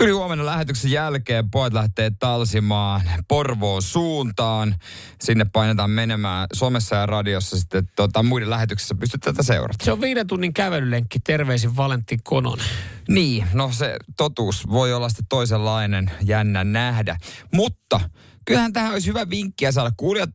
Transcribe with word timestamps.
Yli 0.00 0.10
huomenna 0.10 0.46
lähetyksen 0.46 0.90
jälkeen 0.90 1.50
pojat 1.50 1.72
lähtee 1.72 2.10
talsimaan 2.18 3.02
Porvoon 3.28 3.82
suuntaan. 3.82 4.74
Sinne 5.20 5.46
painetaan 5.52 5.90
menemään 5.90 6.46
somessa 6.52 6.96
ja 6.96 7.06
radiossa 7.06 7.58
sitten 7.58 7.88
tota, 7.96 8.22
muiden 8.22 8.50
lähetyksessä 8.50 8.94
pystyt 8.94 9.20
tätä 9.20 9.42
seurata. 9.42 9.84
Se 9.84 9.92
on 9.92 10.00
viiden 10.00 10.26
tunnin 10.26 10.52
kävelylenkki. 10.52 11.18
Terveisin 11.20 11.76
Valentti 11.76 12.18
Kononen. 12.24 12.66
Niin, 13.08 13.46
no 13.52 13.72
se 13.72 13.96
totuus 14.16 14.70
voi 14.70 14.92
olla 14.92 15.08
sitten 15.08 15.26
toisenlainen, 15.28 16.10
jännä 16.24 16.64
nähdä. 16.64 17.16
Mutta 17.52 18.00
kyllähän 18.44 18.72
tähän 18.72 18.92
olisi 18.92 19.08
hyvä 19.08 19.30
vinkkiä 19.30 19.72
saada. 19.72 19.90
Kuulijat 19.96 20.30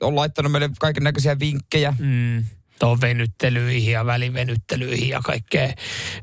on 0.00 0.16
laittanut 0.16 0.52
meille 0.52 0.70
kaiken 0.80 1.04
näköisiä 1.04 1.38
vinkkejä. 1.38 1.94
Mm 1.98 2.44
tuohon 2.78 3.00
venyttelyihin 3.00 3.92
ja 3.92 4.06
välivenyttelyihin 4.06 5.08
ja 5.08 5.20
kaikkeen 5.24 5.74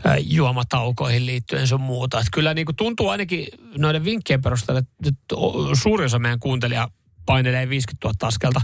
äh, 0.06 0.16
juomataukoihin 0.20 1.26
liittyen 1.26 1.68
sun 1.68 1.82
muuta. 1.82 2.20
Et 2.20 2.28
kyllä 2.34 2.54
niin 2.54 2.66
kuin 2.66 2.76
tuntuu 2.76 3.10
ainakin 3.10 3.48
noiden 3.78 4.06
vinkkien 4.06 4.42
perusteella, 4.42 4.80
että 4.80 5.36
suurin 5.82 6.06
osa 6.06 6.20
meidän 6.20 6.40
kuuntelija 6.40 6.90
painelee 7.26 7.70
50 7.70 8.08
000 8.08 8.28
askelta 8.28 8.62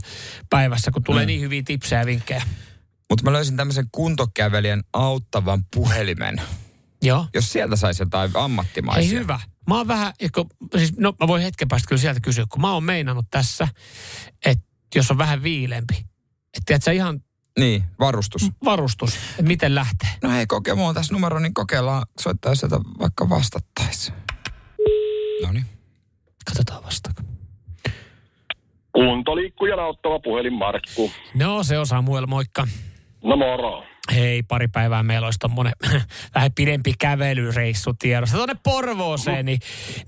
päivässä, 0.50 0.92
kun 0.92 1.04
tulee 1.04 1.24
mm. 1.24 1.28
niin 1.28 1.42
hyviä 1.42 1.62
tipsejä 1.66 2.02
ja 2.02 2.06
vinkkejä. 2.06 2.44
Mutta 3.10 3.24
mä 3.24 3.34
löysin 3.34 3.58
tämmöisen 3.58 3.86
kuntokävelijän 3.92 4.84
auttavan 4.94 5.64
puhelimen. 5.76 6.42
Joo. 7.02 7.26
Jos 7.34 7.52
sieltä 7.52 7.76
saisi 7.76 8.02
jotain 8.02 8.32
ammattimaisia. 8.34 9.12
Ei 9.12 9.20
hyvä. 9.20 9.40
Mä 9.68 9.78
oon 9.78 9.88
vähän, 9.88 10.14
siis, 10.78 10.98
no 10.98 11.14
mä 11.20 11.28
voin 11.28 11.44
hetken 11.44 11.68
päästä 11.68 11.88
kyllä 11.88 12.02
sieltä 12.02 12.20
kysyä, 12.20 12.46
kun 12.50 12.62
mä 12.62 12.74
oon 12.74 12.84
meinannut 12.84 13.26
tässä, 13.32 13.68
että 14.46 14.66
jos 14.96 15.12
on 15.12 15.18
vähän 15.18 15.44
viilempi, 15.44 16.06
että 16.58 16.86
sä 16.86 16.92
ihan 16.92 17.22
niin, 17.60 17.84
varustus. 18.00 18.52
Varustus. 18.66 19.20
Miten 19.42 19.76
lähtee? 19.76 20.10
No 20.24 20.30
hei, 20.30 20.48
koke, 20.48 20.76
mulla 20.76 20.90
on 20.90 20.96
tässä 20.96 21.14
numero, 21.14 21.40
niin 21.40 21.54
kokeillaan 21.54 22.06
soittaa 22.20 22.56
sieltä 22.56 22.80
vaikka 23.00 23.30
vastattaisi. 23.30 24.14
No 25.44 25.52
niin. 25.52 25.66
Katsotaan 26.46 26.84
vastaako. 26.84 27.22
Kuntoliikkujan 28.94 29.80
auttava 29.80 30.20
puhelin 30.20 30.54
Markku. 30.54 31.12
No 31.34 31.64
se 31.64 31.78
on 31.78 31.88
Samuel, 31.88 32.26
moikka. 32.26 32.68
No 33.24 33.36
moro. 33.36 33.84
Hei, 34.14 34.44
pari 34.44 34.68
päivää 34.68 35.04
meillä 35.04 35.28
olisi 35.28 35.40
tommonen 35.40 35.74
vähän 36.36 36.52
pidempi 36.56 36.94
kävelyreissu 37.00 37.94
tiedossa. 37.94 38.38
Tuonne 38.38 38.56
Porvooseen, 38.64 39.46
niin, 39.46 39.60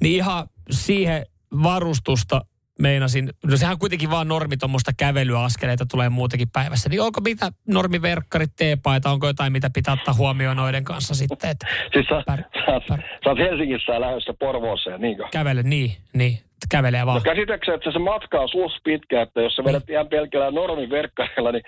niin 0.01 0.15
ihan 0.15 0.49
siihen 0.71 1.25
varustusta 1.63 2.45
meinasin, 2.79 3.29
no 3.43 3.57
sehän 3.57 3.73
on 3.73 3.79
kuitenkin 3.79 4.11
vaan 4.11 4.27
normi 4.27 4.57
tuommoista 4.57 4.91
kävelyaskeleita 4.97 5.85
tulee 5.91 6.09
muutenkin 6.09 6.49
päivässä, 6.53 6.89
niin 6.89 7.01
onko 7.01 7.21
mitä 7.21 7.49
normiverkkarit, 7.67 8.51
teepaita, 8.57 9.09
onko 9.09 9.27
jotain, 9.27 9.53
mitä 9.53 9.69
pitää 9.73 9.93
ottaa 9.93 10.13
huomioon 10.13 10.57
noiden 10.57 10.83
kanssa 10.83 11.15
sitten? 11.15 11.49
Että 11.49 11.67
siis 11.93 12.07
sä, 12.07 12.23
pär, 12.25 12.41
sä, 12.65 12.71
oot, 12.71 12.83
pär. 12.87 13.01
sä 13.23 13.29
oot 13.29 13.37
Helsingissä 13.37 13.93
ja 13.93 14.01
lähdössä 14.01 14.33
Porvooseen, 14.39 15.01
niinkö? 15.01 15.27
Kävele, 15.31 15.63
niin, 15.63 15.91
niin. 16.13 16.39
Kävelee 16.71 17.05
vaan. 17.05 17.15
No 17.15 17.21
käsitäksä, 17.21 17.73
että 17.73 17.91
se 17.91 17.99
matka 17.99 18.39
on 18.39 18.49
sus 18.49 18.71
pitkä, 18.83 19.21
että 19.21 19.41
jos 19.41 19.55
sä 19.55 19.63
vedät 19.63 19.83
niin. 19.87 19.93
ihan 19.93 20.07
pelkällä 20.07 20.51
normiverkkarilla, 20.51 21.51
niin, 21.51 21.63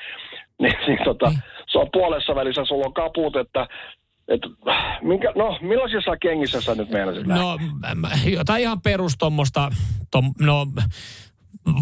niin, 0.61 0.75
niin, 0.87 0.99
tota, 1.03 1.29
niin. 1.29 1.39
se 1.67 1.77
on 1.77 1.87
puolessa 1.93 2.35
välissä, 2.35 2.65
sulla 2.65 2.85
on 2.85 2.93
kaput, 2.93 3.35
että 3.35 3.67
et, 4.27 4.41
minkä, 5.01 5.31
no, 5.35 5.57
millaisissa 5.61 6.17
kengissä 6.17 6.61
sä 6.61 6.75
nyt 6.75 6.89
meinasit 6.89 7.27
No, 7.27 7.57
jotain 8.25 8.61
ihan 8.61 8.81
perus 8.81 9.17
tuommoista, 9.17 9.69
tom, 10.11 10.33
no, 10.39 10.67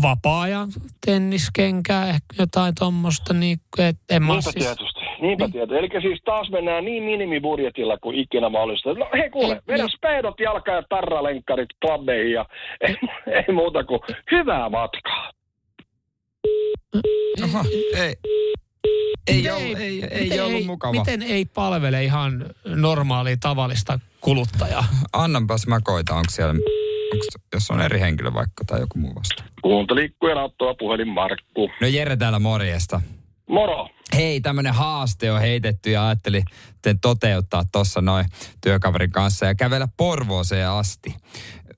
vapaa-ajan 0.02 0.70
tenniskenkää, 1.06 2.10
ehkä 2.10 2.36
jotain 2.40 2.74
tuommoista, 2.80 3.34
niin 3.34 3.58
et 3.80 3.96
en 4.10 4.22
Niinpä 4.22 4.42
siis... 4.42 4.66
tietysti, 4.66 5.00
niinpä 5.22 5.46
niin. 5.46 5.52
tietysti. 5.52 5.78
Eli 5.78 6.02
siis 6.02 6.22
taas 6.26 6.50
mennään 6.52 6.86
niin 6.86 7.04
minimibudjetilla 7.04 7.98
kuin 7.98 8.18
ikinä 8.18 8.50
mahdollista. 8.50 8.94
No 8.94 9.10
hei 9.14 9.30
kuule, 9.30 9.62
vedä 9.68 9.88
speedot, 9.98 10.40
jalka 10.40 10.72
ja 10.72 10.84
tarralenkkarit 10.90 11.70
klabbeihin 11.86 12.32
ja 12.32 12.46
ei, 12.88 12.96
ei 13.28 13.54
muuta 13.54 13.84
kuin 13.84 14.00
hyvää 14.32 14.70
matkaa. 14.70 15.32
Oho, 17.44 17.64
ei. 17.98 18.16
Ei, 19.28 19.48
ei, 19.48 19.76
ei, 19.76 20.04
ei, 20.04 20.34
ei 20.34 20.40
ollut 20.40 20.62
ei, 20.62 20.66
mukava. 20.66 20.94
Miten 20.94 21.22
ei 21.22 21.46
palvele 21.46 22.04
ihan 22.04 22.46
normaalia 22.66 23.38
tavallista 23.40 24.00
kuluttajaa? 24.22 24.86
Annanpas 25.14 25.68
mä 25.68 25.80
koitan, 25.84 26.18
onko 26.18 26.30
siellä, 26.30 26.52
onko, 27.14 27.26
jos 27.54 27.72
on 27.72 27.82
eri 27.82 28.00
henkilö 28.00 28.34
vaikka 28.34 28.66
tai 28.66 28.80
joku 28.80 29.00
muu 29.00 29.16
vasta. 29.16 29.44
Kuunteliikkujen 29.62 30.38
auttava 30.38 30.76
puhelin 30.80 31.08
Markku. 31.08 31.70
No 31.82 31.88
Jere 31.88 32.18
täällä 32.18 32.40
morjesta. 32.40 33.02
Moro. 33.50 33.90
Hei, 34.16 34.42
tämmönen 34.42 34.74
haaste 34.74 35.32
on 35.32 35.40
heitetty 35.40 35.92
ja 35.92 36.08
ajattelin 36.08 36.44
toteuttaa 37.02 37.64
tuossa 37.72 38.02
noin 38.02 38.26
työkaverin 38.62 39.12
kanssa 39.12 39.46
ja 39.46 39.56
kävellä 39.56 39.88
Porvooseen 39.98 40.70
asti. 40.70 41.16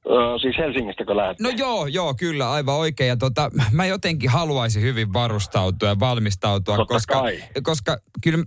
Öö, 0.09 0.39
siis 0.39 0.57
Helsingistä 0.57 1.15
lähdet? 1.15 1.39
No 1.39 1.49
joo, 1.57 1.85
joo, 1.87 2.13
kyllä, 2.19 2.51
aivan 2.51 2.75
oikein. 2.75 3.07
Ja 3.07 3.17
tota, 3.17 3.49
mä 3.71 3.85
jotenkin 3.85 4.29
haluaisin 4.29 4.81
hyvin 4.81 5.13
varustautua 5.13 5.89
ja 5.89 5.99
valmistautua, 5.99 6.75
Totta 6.75 6.93
koska, 6.93 7.21
kai. 7.21 7.37
koska 7.63 7.97
kyllä 8.23 8.43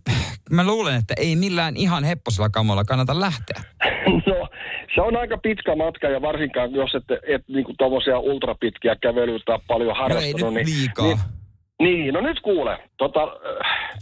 mä 0.50 0.66
luulen, 0.66 0.94
että 0.94 1.14
ei 1.16 1.36
millään 1.36 1.76
ihan 1.76 2.04
hepposella 2.04 2.48
kamolla 2.50 2.84
kannata 2.84 3.20
lähteä. 3.20 3.62
No, 4.26 4.48
se 4.94 5.00
on 5.00 5.16
aika 5.16 5.38
pitkä 5.38 5.76
matka 5.76 6.06
ja 6.06 6.22
varsinkaan 6.22 6.72
jos 6.72 6.94
et, 6.94 7.04
et 7.28 7.48
niinku 7.48 7.74
tommosia 7.78 8.18
ultrapitkiä 8.18 8.96
kävelyitä 8.96 9.58
paljon 9.66 9.96
harrastanut. 9.96 10.40
No 10.40 10.46
ei 10.48 10.54
nyt 10.54 10.66
niin, 10.66 10.80
liikaa. 10.80 11.06
Niin, 11.06 11.18
niin, 11.80 12.14
no 12.14 12.20
nyt 12.20 12.40
kuule. 12.40 12.78
Tota, 12.96 13.20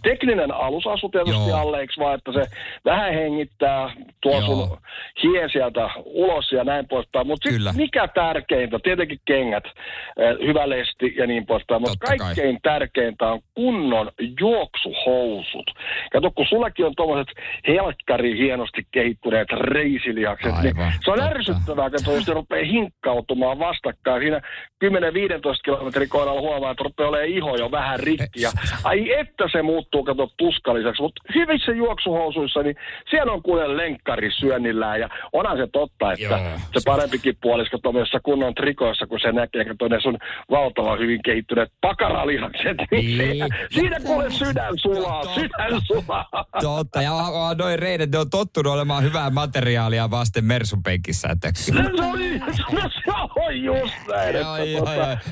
tekninen 0.02 0.54
alusasu 0.54 1.08
tietysti 1.08 1.50
Joo. 1.50 1.58
alle, 1.60 1.80
eikö 1.80 1.92
vaan, 1.98 2.14
että 2.14 2.32
se 2.32 2.42
vähän 2.84 3.14
hengittää, 3.14 3.90
tuo 4.22 4.32
Joo. 4.32 4.46
sun 4.46 4.78
hie 5.22 5.48
sieltä 5.48 5.90
ulos 6.04 6.52
ja 6.52 6.64
näin 6.64 6.88
poispäin. 6.88 7.26
Mutta 7.26 7.48
mikä 7.76 8.08
tärkeintä, 8.08 8.78
tietenkin 8.82 9.20
kengät, 9.24 9.64
eh, 9.64 10.46
hyvä 10.46 10.68
lesti 10.68 11.14
ja 11.16 11.26
niin 11.26 11.46
poispäin, 11.46 11.80
mutta 11.82 11.92
Totta 11.98 12.06
kai. 12.06 12.18
kaikkein 12.18 12.58
tärkeintä 12.62 13.26
on 13.28 13.40
kunnon 13.54 14.10
juoksuhousut. 14.40 15.70
Kato, 16.12 16.30
kun 16.30 16.46
sullakin 16.48 16.86
on 16.86 16.92
tuommoiset 16.96 17.28
helkkari 17.68 18.38
hienosti 18.38 18.86
kehittyneet 18.92 19.48
reisilihakset, 19.50 20.52
niin 20.62 20.78
Aivan, 20.78 20.92
se 21.04 21.10
on 21.10 21.18
totta. 21.18 21.30
ärsyttävää, 21.30 21.90
kun 22.04 22.14
jos 22.14 22.24
se 22.24 22.34
rupeaa 22.34 22.64
hinkkautumaan 22.64 23.58
vastakkain. 23.58 24.22
Siinä 24.22 24.40
10-15 24.84 25.62
kilometrin 25.64 26.08
kohdalla 26.08 26.40
huomaa, 26.40 26.70
että 26.70 26.84
rupeaa 26.84 27.08
olemaan 27.08 27.28
iho 27.28 27.56
jo 27.56 27.70
vähän 27.70 28.00
rikki. 28.00 28.42
Ja, 28.42 28.50
ai 28.84 29.12
että 29.12 29.44
se 29.52 29.62
muuttuu, 29.86 30.04
kato, 30.04 30.30
tuskalliseksi. 30.36 31.02
Mutta 31.02 31.22
hyvissä 31.34 31.72
juoksuhousuissa, 31.72 32.62
niin 32.62 32.76
siellä 33.10 33.32
on 33.32 33.42
kuule 33.42 33.76
lenkkari 33.76 34.30
syönnillään. 34.32 35.00
Ja 35.00 35.08
onhan 35.32 35.56
se 35.56 35.66
totta, 35.72 36.12
että 36.12 36.24
Joo. 36.24 36.38
se 36.72 36.80
parempikin 36.84 37.36
puolisko 37.42 37.78
tuommoisessa 37.78 38.20
kunnon 38.20 38.54
trikoissa, 38.54 39.06
kun 39.06 39.20
se 39.20 39.32
näkee, 39.32 39.62
että 39.62 39.88
ne 39.88 40.00
sun 40.00 40.18
valtavan 40.50 40.98
hyvin 40.98 41.22
kehittyneet 41.22 41.72
pakaralihakset. 41.80 42.76
Niin. 42.90 43.18
Niin. 43.18 43.30
Siinä, 43.30 43.48
siinä 43.70 43.96
kuule 44.06 44.30
sydän 44.30 44.78
sulaa, 44.78 45.22
sydän 45.34 45.80
sulaa. 45.86 46.28
Totta, 46.60 47.02
ja 47.02 47.12
a- 47.12 47.48
a- 47.48 47.54
noi 47.54 47.76
reidet, 47.76 48.10
ne 48.12 48.18
on 48.18 48.30
tottunut 48.30 48.72
olemaan 48.72 49.02
hyvää 49.02 49.30
materiaalia 49.30 50.10
vasten 50.10 50.44
Mersun 50.44 50.82
penkissä. 50.82 51.28
Että... 51.28 51.48
No, 51.48 51.82
se 51.96 52.04
oli, 52.12 52.38
no, 52.38 52.90
se 53.04 53.12
on 53.46 53.62
just 53.62 53.94
näin. 54.08 54.36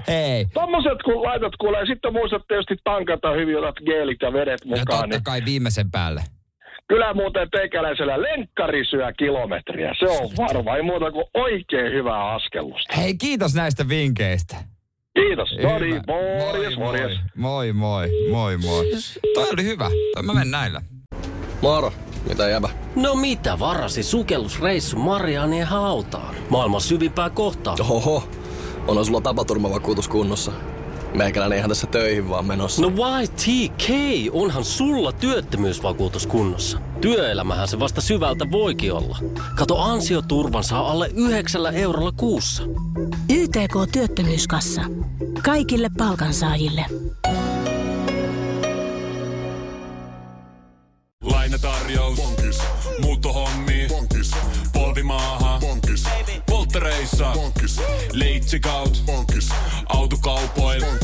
Hei, 0.09 0.47
Tommoset 0.55 1.03
kun 1.05 1.23
laitat 1.23 1.57
kuule, 1.61 1.79
ja 1.79 1.87
sitten 1.87 2.13
muistat 2.13 2.43
tietysti 2.49 2.77
tankata 2.85 3.31
hyvin, 3.31 3.59
otat 3.59 3.77
geelit 3.87 4.23
ja 4.23 4.31
vedet 4.35 4.61
ja 4.65 4.77
mukaan, 4.77 4.85
totta 4.87 5.07
niin 5.07 5.25
kai 5.25 5.43
viimeisen 5.45 5.91
päälle. 5.91 6.23
kyllä 6.89 7.15
muuten 7.15 7.49
teikäläisellä 7.51 8.23
lenkkari 8.23 8.85
syö 8.85 9.13
kilometriä. 9.19 9.95
Se 9.99 10.07
on 10.07 10.31
varma, 10.39 10.77
ei 10.77 10.83
muuta 10.83 11.11
kuin 11.11 11.25
oikein 11.35 11.93
hyvää 11.93 12.35
askellusta. 12.35 12.95
Hei, 12.97 13.15
kiitos 13.17 13.55
näistä 13.55 13.89
vinkkeistä. 13.89 14.57
Kiitos. 15.19 15.49
No 15.63 15.69
Hyvä. 15.69 15.79
niin, 15.79 16.03
morjes, 16.07 16.77
moi, 16.77 16.87
morjes. 16.87 17.19
moi, 17.37 17.73
moi, 17.73 18.09
moi, 18.31 18.57
moi. 18.57 18.87
Toi 19.35 19.51
oli 19.53 19.65
hyvä. 19.65 19.91
Toi 20.15 20.23
mä 20.23 20.33
menen 20.33 20.51
näillä. 20.51 20.81
Moro, 21.63 21.93
mitä 22.29 22.49
jäbä? 22.49 22.69
No 22.97 23.15
mitä 23.15 23.59
varasi 23.59 24.03
sukellusreissu 24.03 24.99
Marianien 24.99 25.67
hautaan? 25.67 26.35
Maailman 26.49 26.81
syvimpää 26.81 27.31
kohtaa. 27.31 27.77
Oho, 27.81 28.29
onhan 28.89 29.05
sulla 29.05 29.21
tapaturmavakuutus 29.21 30.09
kunnossa. 30.09 30.53
Meikäläinen 31.15 31.59
ihan 31.59 31.71
tässä 31.71 31.87
töihin 31.87 32.29
vaan 32.29 32.45
menossa. 32.45 32.83
No 32.83 32.93
YTK, 33.23 33.89
onhan 34.33 34.65
sulla 34.65 35.13
työttömyysvakuutus 35.13 36.27
kunnossa. 36.27 36.79
Työelämähän 37.01 37.69
se 37.69 37.81
vasta 37.81 38.01
syvältä 38.01 38.51
voikin 38.51 38.93
olla. 38.93 39.19
Kato 39.55 39.79
ansioturvan 39.79 40.65
saa 40.65 40.91
alle 40.91 41.11
9 41.15 41.75
eurolla 41.75 42.13
kuussa. 42.13 42.63
YTK 43.33 43.93
Työttömyyskassa. 43.93 44.83
Kaikille 45.43 45.89
palkansaajille. 45.99 46.85
Lainatarjous. 51.23 52.17
Bonkis. 52.17 52.59
Muuttohommi. 53.03 53.87
Bonkis. 53.89 54.31
Polvimaaha. 54.73 55.59
Bonkis. 55.61 56.05
Polttereissa. 56.51 57.33
Bonkis. 57.35 57.81
Leitsikaut. 58.13 59.03
Bonkis. 59.07 59.49
Autokaupoil. 59.89 60.81
Bonkis. 60.81 61.04